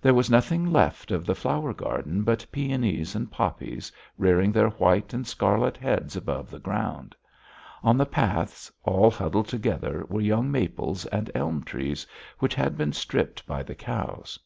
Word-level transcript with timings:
There 0.00 0.14
was 0.14 0.30
nothing 0.30 0.72
left 0.72 1.10
of 1.10 1.26
the 1.26 1.34
flower 1.34 1.74
garden 1.74 2.22
but 2.22 2.46
peonies 2.50 3.14
and 3.14 3.30
poppies, 3.30 3.92
rearing 4.16 4.50
their 4.50 4.70
white 4.70 5.12
and 5.12 5.26
scarlet 5.26 5.76
heads 5.76 6.16
above 6.16 6.50
the 6.50 6.58
ground; 6.58 7.14
on 7.82 7.98
the 7.98 8.06
paths, 8.06 8.72
all 8.82 9.10
huddled 9.10 9.48
together, 9.48 10.06
were 10.08 10.22
young 10.22 10.50
maples 10.50 11.04
and 11.04 11.30
elm 11.34 11.64
trees, 11.64 12.06
which 12.38 12.54
had 12.54 12.78
been 12.78 12.94
stripped 12.94 13.46
by 13.46 13.62
the 13.62 13.74
cows. 13.74 14.38